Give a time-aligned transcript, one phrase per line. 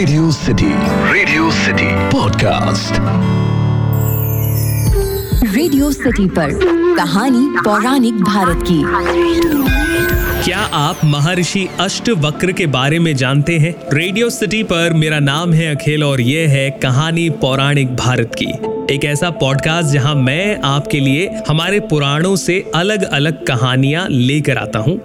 [0.00, 0.66] Radio City
[1.12, 2.92] Radio City podcast
[5.56, 6.50] Radio City पर
[6.96, 8.80] कहानी पौराणिक भारत की।
[10.44, 13.74] क्या आप महर्षि अष्ट वक्र के बारे में जानते हैं?
[13.92, 18.50] रेडियो सिटी पर मेरा नाम है अखिल और ये है कहानी पौराणिक भारत की।
[18.94, 24.78] एक ऐसा पॉडकास्ट जहाँ मैं आपके लिए हमारे पुराणों से अलग अलग कहानियाँ लेकर आता
[24.78, 25.00] हूँ।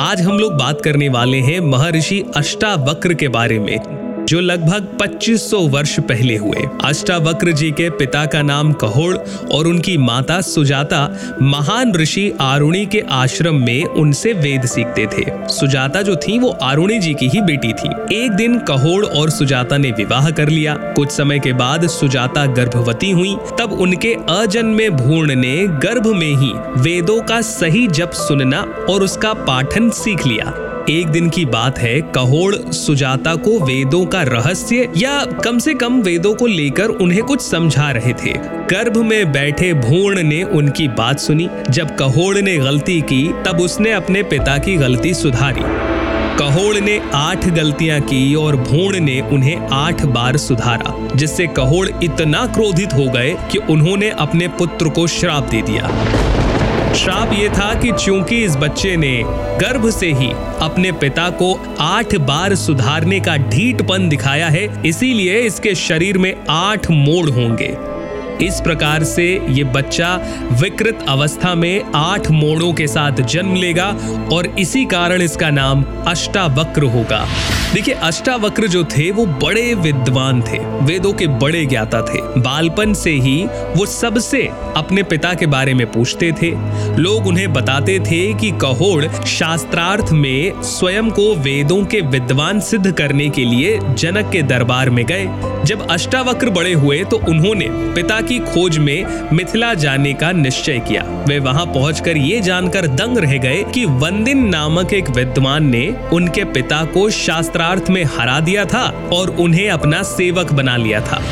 [0.00, 5.58] आज हम लोग बात करने वाले हैं महर्षि अष्टावक्र के बारे में। जो लगभग 2500
[5.58, 9.16] वर्ष पहले हुए। अष्टावक्र जी के पिता का नाम कहोड़
[9.52, 16.02] और उनकी माता सुजाता महान ऋषि आरुणी के आश्रम में उनसे वेद सीखते थे। सुजाता
[16.02, 19.90] जो थी, वो आरुणी जी की ही बेटी थी। एक दिन कहोड़ और सुजाता ने
[19.90, 25.66] विवाह कर लिया। कुछ समय के बाद सुजाता गर्भवती हुई। तब उनके अजन्मे भूर्ण ने
[25.66, 31.30] गर्भ में ही वेदों का सही जप सुनना और उसका पाठन सीख लिया। एक दिन
[31.30, 36.46] की बात है, कहोड़ सुजाता को वेदों का रहस्य या कम से कम वेदों को
[36.46, 38.32] लेकर उन्हें कुछ समझा रहे थे।
[38.70, 43.92] गर्भ में बैठे भूर्ण ने उनकी बात सुनी। जब कहोड़ ने गलती की, तब उसने
[43.92, 45.62] अपने पिता की गलती सुधारी।
[46.38, 52.46] कहोड़ ने आठ गलतियाँ की और भूण ने उन्हें आठ बार सुधारा, जिससे कहोड़ इतना
[52.46, 55.90] क्रोधित हो गए कि उन्होंने अपने पुत्र को श्राप दे दिया।
[56.96, 59.22] श्राप ये था कि चूँकि इस बच्चे ने
[59.60, 60.30] गर्भ से ही
[60.60, 66.90] अपने पिता को आठ बार सुधारने का ढीठपन दिखाया है, इसीलिए इसके शरीर में आठ
[66.90, 67.68] मोड़ होंगे।
[68.42, 70.14] इस प्रकार से ये बच्चा
[70.52, 73.86] विकृत अवस्था में आठ मोड़ों के साथ जन्म लेगा
[74.32, 77.26] और इसी कारण इसका नाम अष्टावक्र होगा।
[77.74, 83.10] देखिए, अष्टावक्र जो थे, वो बड़े विद्वान थे। वेदों के बड़े ज्ञाता थे। बालपन से
[83.10, 83.44] ही
[83.76, 84.42] वो सबसे
[84.76, 86.50] अपने पिता के बारे में पूछते थे।
[86.96, 93.28] लोग उन्हें बताते थे कि कहोड़ शास्त्रार्थ में स्वयं को वेदों के विद्वान सिद्ध करने
[93.28, 95.28] के लिए जनक के दरबार में गए।
[95.64, 101.02] जब अष्टावक्र बड़े हुए तो उन्होंने पिता की खोज में मिथिला जाने का निश्चय किया।
[101.28, 106.44] वे वहाँ पहुंचकर ये जानकर दंग रह गए कि वंदिन नामक एक विद्वान ने उनके
[106.44, 111.22] पिता को शास्त्रार्थ में हरा दिया था और उन्हें अपना सेवक बना लिया था।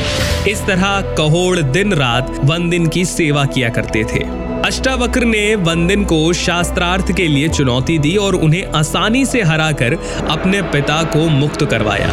[0.49, 4.25] इस तरह कहोड़ दिन रात वंदिन की सेवा किया करते थे।
[4.65, 9.99] अष्टावक्र ने वंदिन को शास्त्रार्थ के लिए चुनौती दी और उन्हें आसानी से हराकर
[10.31, 12.11] अपने पिता को मुक्त करवाया।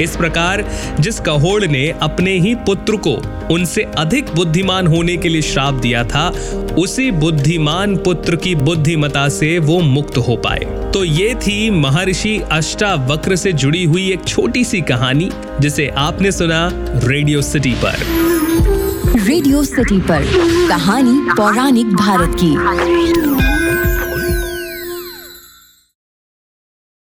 [0.00, 0.64] इस प्रकार
[1.00, 3.14] जिस कहोड़ ने अपने ही पुत्र को
[3.54, 6.28] उनसे अधिक बुद्धिमान होने के लिए श्राप दिया था,
[6.78, 13.36] उसी बुद्धिमान पुत्र की बुद्धिमता से वो मुक्त हो पाए। तो ये थी महर्षि अष्टावक्र
[13.36, 15.30] से जुड़ी हुई एक छोटी सी कहानी,
[15.60, 16.68] जिसे आपने सुना
[17.04, 17.96] रेडियो सिटी पर।
[19.18, 20.24] रेडियो सिटी पर,
[20.68, 23.39] कहानी पौराणिक भारत की।